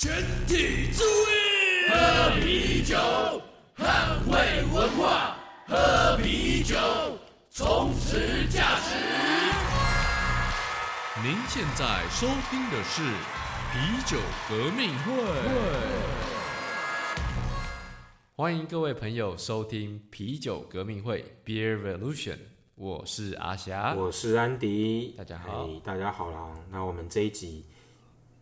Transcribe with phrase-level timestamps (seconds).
[0.00, 0.14] 全
[0.46, 2.96] 体注意，喝啤酒，
[3.76, 5.36] 捍卫文化，
[5.66, 6.76] 喝啤酒，
[7.50, 8.94] 充实价值。
[11.20, 13.02] 您现在收听的是
[13.72, 15.12] 啤酒革命会。
[18.36, 22.38] 欢迎各位朋友收听啤酒革命会 Beer Revolution，
[22.76, 26.54] 我是阿霞，我是安迪，大家好，大家好啦。
[26.70, 27.66] 那我们这一集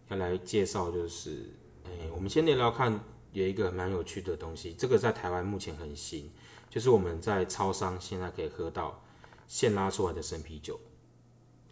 [0.08, 1.50] 要来介绍，就是
[1.84, 3.00] 哎，我们先聊聊看，
[3.32, 6.30] 有一个蛮有趣的东西，这个在台湾目前很新，
[6.70, 9.02] 就是我们在超商现在可以喝到
[9.46, 10.78] 现拉出来的生啤酒。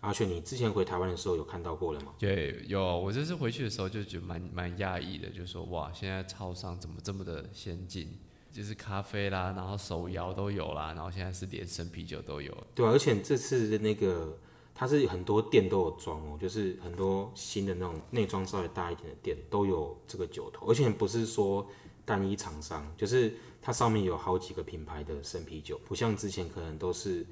[0.00, 2.12] 阿雪，你之前回台湾的时候有看到过了吗？
[2.18, 2.82] 对，有。
[3.00, 8.18] 我这次回去的时候就觉得蛮蛮讶异的，就是说哇，现在超商怎么这么的先进？
[8.52, 12.54] 就是咖啡啦，然后手摇都有啦，然后现在是连生啤酒都有。
[12.74, 14.38] 对，而且这次的那个
[14.74, 21.66] 它是很多店都有装哦，就是很多新的那种内装稍微大一点的店都有这个酒头，而且不是说
[22.04, 27.24] 单一厂商，就是它上面有好几个品牌的生啤酒，不像之前可能都是。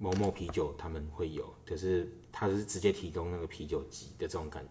[0.00, 4.70] 某某啤酒他们会有，可是它是直接提供那个啤酒机的这种感觉。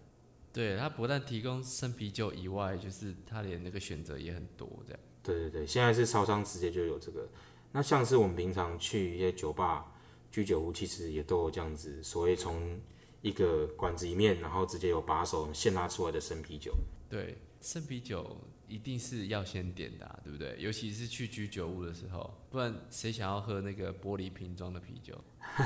[0.53, 4.99] 对它不但提供生啤酒以外，就是它连那个选择也很多这样。
[5.21, 7.27] 对对对，现在是超商直接就有这个。
[7.73, 9.91] 那像是我们平常去一些酒吧、
[10.37, 12.79] 居酒屋，其实也都有这样子，所谓从
[13.23, 16.71] 一个管子里面，然后直接有把手现拉出来的生啤酒。
[17.09, 18.37] 对，生啤酒。
[18.69, 20.53] 一定是要先点的，对不对？
[20.59, 25.17] 尤其是去居酒屋的时候，不然谁想要喝那个玻璃瓶装的啤酒？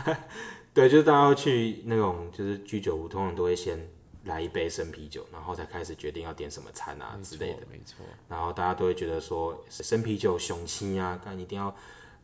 [0.71, 3.89] 对，就是大家要去那种就是居酒屋，通常都会先
[4.25, 7.65] 来一杯生啤酒，然后才开始决定要点什么餐啊之类的。
[7.71, 8.05] 没错。
[8.29, 11.75] 然后大家都会觉得说生啤酒雄心啊，但一定要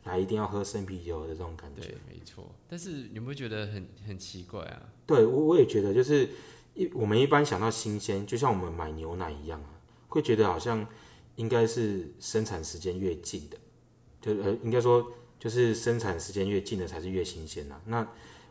[0.07, 1.81] 来，一定要喝生啤酒的这种感觉。
[1.81, 2.49] 对，没错。
[2.67, 4.81] 但是你不会觉得很很奇怪啊？
[5.05, 6.29] 对，我我也觉得，就是
[6.73, 9.69] 一我们一般想到新鲜，就像我们买牛奶一样啊。
[10.09, 10.87] 会觉得好像
[11.35, 13.57] 应该是生产时间越近的，
[14.21, 17.79] 就呃应该说就是生产时间越近的才是越新鲜呐。
[17.85, 18.07] 那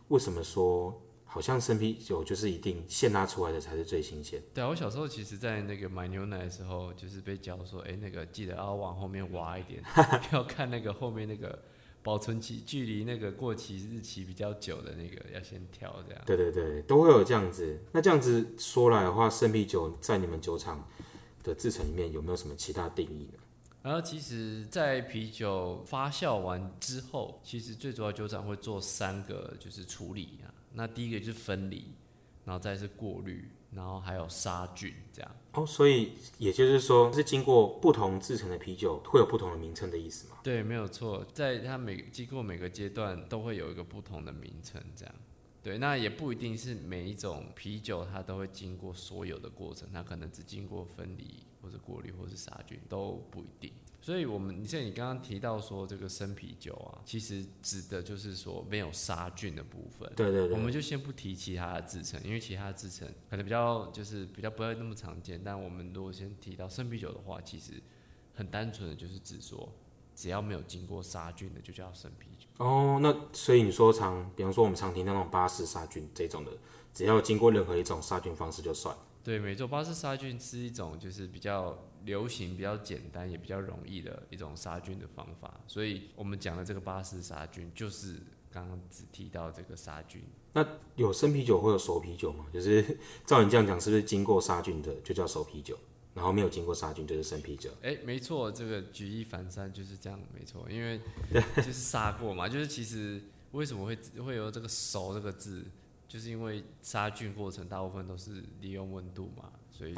[0.09, 4.41] 为什么说好像生啤酒就是一定现拉出来的才是最新鲜？
[4.54, 9.82] 对啊，我小时候其实，在那个买牛奶的时候，就是被教说，哎，那个记得要往后面挖一点，
[10.32, 11.62] 要看那个后面那个
[12.03, 16.22] 保存期距离那个过期日期比较久的那个要先挑这样。
[16.25, 17.78] 对对对，都会有这样子。
[17.92, 20.86] 那这样子说来的话，生啤酒在你们酒厂。
[21.47, 23.38] 的制成里面有没有什么其他定义呢？
[23.81, 30.50] 然后其实，在啤酒发酵完之后，其实最主要酒厂会做三个，就是处理啊。
[30.76, 31.87] 那第一个就是分离，
[32.44, 35.37] 然后再是过滤，然后还有杀菌这样。
[35.53, 40.36] 哦，所以也就是说，是经过不同制成的啤酒会有不同的名称的意思吗？
[40.42, 45.15] 对，没有错，在它每经过每个阶段都会有一个不同的名称这样。
[45.62, 53.72] 对，那也不一定是每一种啤酒它都会经过所有的过程，它可能只经过分离或者过滤或是杀菌都不一定。
[54.01, 60.11] 所以，我们你像你刚刚提到说这个生啤酒啊，其实指的就是说没有杀菌的部分。
[60.15, 60.57] 对对对。
[60.57, 65.41] 我们就先不提其他的制成，因为其他的制成可能比较就是比较不会那么常见。
[65.45, 67.73] 但我们如果先提到生啤酒的话，其实
[68.34, 69.73] 很单纯的就是指说。
[70.19, 72.47] 只要没有经过杀菌的，就叫生啤酒。
[72.57, 76.51] 哦，那所以你说常，比方说我们常听那种巴氏杀菌这种的，
[76.95, 78.97] 只要经过任何一种杀菌方式就算。
[79.26, 85.60] 对，没错，巴氏杀菌是一种就是比较流行、比较简单也比较容易的一种杀菌的方法。
[85.66, 88.20] 所以我们讲的这个巴氏杀菌，就是
[88.53, 90.22] 刚刚只提到这个杀菌。
[90.53, 92.47] 那有生啤酒会有熟啤酒吗？
[92.54, 95.76] 就是 照你这样讲，是不是经过杀菌的就叫熟啤酒？
[96.15, 97.69] 然后没有经过杀菌就是生啤酒。
[97.82, 101.00] 哎，没错，这个举一反三就是这样，没错，因为
[101.56, 103.20] 就是杀过嘛，就是其实
[103.50, 105.65] 为什么会会有这个熟这个字，
[106.09, 109.94] 就是因为杀菌过程大部分都是利用温度嘛，所以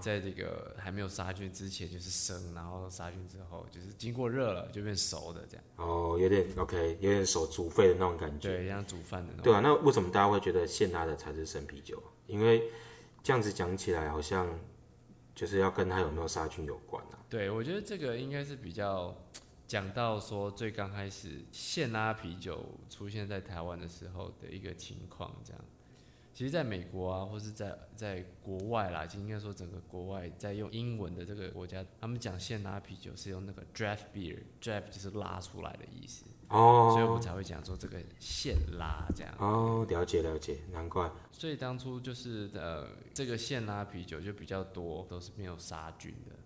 [0.00, 5.64] 在这个还没有杀菌之前就是生，然后杀菌之后就是经过热了就变熟的这样。
[5.76, 8.48] 哦，有点 OK，有点手煮沸的那种感觉。
[8.48, 9.44] 对，像煮饭的那种。
[9.44, 12.02] 对啊，那为什么大家会觉得现拉的才是生啤酒？
[12.26, 12.70] 因为
[13.22, 14.48] 这样子讲起来好像。
[15.34, 17.18] 就是要跟它有没有杀菌有关啊。
[17.30, 19.16] 对，我觉得这个应该是比较
[19.72, 25.64] 讲到说最刚开始现拉啤酒出现在台湾的时候的一个情况，这样。
[26.34, 36.26] 其实，在美国啊，或是在在国外啦，就应该说整个国外在用英文的这个国家，他们讲现拉啤酒是用那个 draft beer，draft 就是拉出来的意思。
[36.48, 39.34] 哦，所以我们才会讲说这个现拉这样。
[39.38, 41.10] 哦，了解了解，难怪。
[41.30, 46.36] 所以当初就是呃，这个现拉啤酒就比较多，都是没有杀菌的。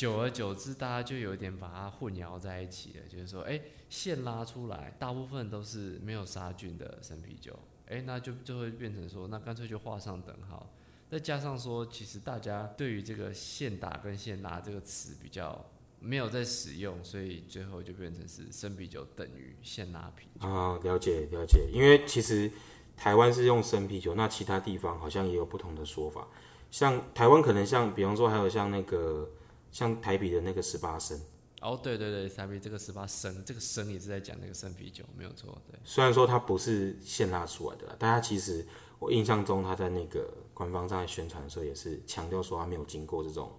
[0.00, 3.60] 久而久之，大家就有点把它混淆在一起了，就是说，哎，
[3.90, 7.54] 现拉出来大部分都是没有杀菌的生啤酒，
[7.86, 10.72] 哎，那就就会变成说，那干脆就画上等号。
[11.10, 15.66] 再加上说，其实大家对于这个现打跟现拉这个词比较
[15.98, 20.48] 没有在使用，所以最后就变成是生啤酒等于现拉啤酒。
[20.48, 22.50] 啊、了解了解，因为其实
[22.96, 26.26] 台湾是用生啤酒，那其他地方好像也有不同的说法。
[26.70, 29.28] 像台湾可能像，比方说还有像那个
[29.70, 31.20] 像台啤的那个十八升，
[31.60, 35.56] 哦，对对对，台啤这个十八升，这个升也是在讲那个生啤酒，没有错。
[35.70, 38.66] 对，虽然说它不是现拉出来的啦，但它其实
[38.98, 43.52] 我印象中它在那个官方上宣传的时候也是强调说它没有经过这种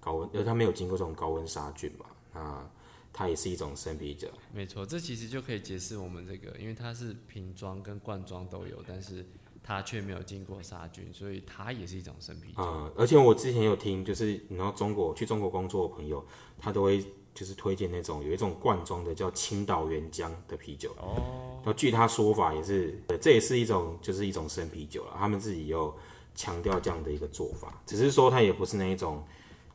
[0.00, 2.70] 高温，呃，它没有经过这种高温杀菌嘛，那
[3.12, 4.28] 它也是一种生啤酒。
[4.52, 9.26] 没错，这其实就可以解释我们这个，因为它是瓶装跟罐装都有，但是
[9.68, 12.62] 它却没有经过杀菌，所以它也是一种生啤酒。
[12.62, 16.24] 呃，而且我之前有听，就是你知道中国去中国工作的朋友，
[16.58, 17.04] 他都会
[17.34, 20.90] 就是推荐那种有一种罐装的叫青岛原浆的啤酒。
[20.96, 21.70] 哦。
[21.76, 25.14] 据他说法也是，呃这也是一种就是一种生啤酒了。
[25.18, 25.94] 他们自己有
[26.34, 29.22] 强调这样的一个做法，只是说它也不是那一种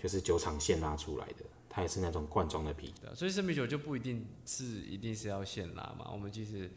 [0.01, 3.13] 就是酒厂现拉出来的，它也是那种罐装的啤酒。
[3.13, 6.71] 所以生啤酒就不一定是一定是要现拉嘛，我们其实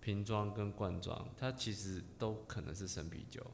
[0.00, 3.44] 瓶装跟罐装，它其实都可能是生啤酒，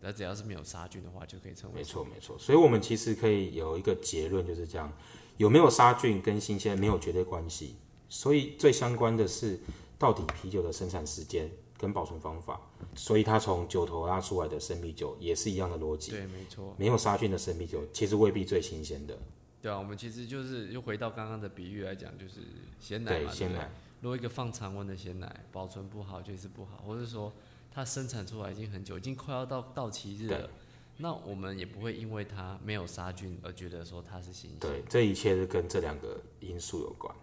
[0.00, 4.92] 那只要是没有杀菌的话，就可以称为没错没错，所以我们其实可以有一个结论，就是这样，
[5.36, 7.76] 有没有杀菌跟新鲜没有绝对关系，
[8.08, 9.58] 所以最相关的是
[9.98, 12.60] 到底啤酒的生产时间跟保存方法，
[12.94, 19.18] 所以它从酒头拉出来的生啤酒也是一样的逻辑，对，没错，没有杀菌的生啤酒其实未必最新鲜的，
[19.60, 22.40] 对啊，我们其实就是又回到刚刚的比喻来讲，就是
[22.80, 23.70] 鲜奶鲜奶，
[24.00, 27.32] 如果一个放常温的鲜奶保存不好就是不好，或者说
[27.70, 30.50] 它生产出来已经很久，已经快要到到期日了，
[30.98, 34.58] 那我们也不会因为它没有杀菌而觉得说它是新鲜。
[34.60, 37.14] 对，这一切是跟这两个因素有关。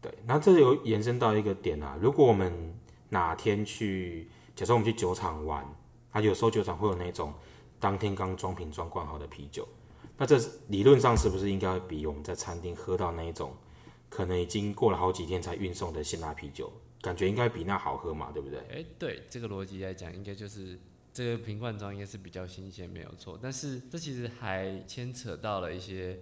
[0.00, 2.74] 对，那这有延伸到一个点啊，如果我们
[3.08, 5.64] 哪天去，假设我们去酒厂玩，
[6.10, 7.32] 啊，有时候酒厂会有那种
[7.80, 9.66] 当天刚装瓶装罐好的啤酒，
[10.16, 10.38] 那这
[10.68, 13.52] 理论上是不是应该比我们在餐厅喝到那一种
[14.16, 16.72] 可能已经过了好几天才运送的现拉啤酒，
[17.02, 18.60] 感觉应该比那好喝嘛，对不对？
[18.70, 20.78] 哎、对这个逻辑来讲，应该就是
[21.12, 23.38] 这个瓶罐装应该是比较新鲜，没有错。
[23.42, 26.18] 但是这其实还牵扯到了一些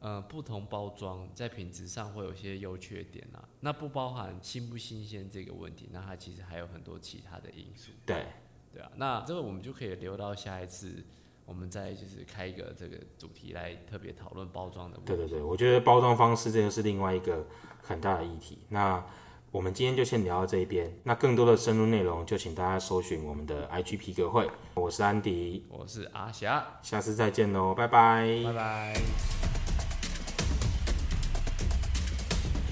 [0.00, 3.48] 呃不同包装在品质上会有一些优缺点啊。
[3.60, 7.92] 那不包含新不新鲜这个问题，那它其实还有很多其他的因素。
[8.04, 8.26] 对，
[8.74, 11.04] 对啊，那这个我们就可以留到下一次，
[11.44, 15.12] 我们再就是开一个这个主题来特别讨论包装的问题。
[15.12, 17.46] 对对对，我觉得包装方式这个是另外一个
[17.82, 18.58] 很大的议题。
[18.68, 19.04] 那
[19.50, 24.48] 我们今天就先聊到这一边，那更多的深入内容就请大家搜寻我们的 IG 皮革会。
[24.74, 28.42] 我是安迪，我是阿霞，下次再见喽，拜拜。
[28.44, 29.00] 拜拜。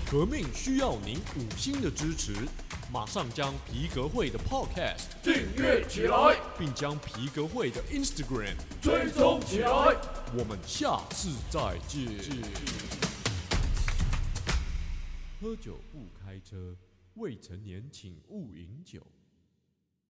[0.08, 2.32] 革命需要您五星的支持，
[2.90, 9.68] 马上将皮革会的 Podcast 订阅起来，并将皮革会的 Instagram，追踪起来。
[10.34, 12.08] 我们下次再见。
[15.38, 16.74] 喝酒不开车，
[17.16, 19.02] 未成年请勿饮酒。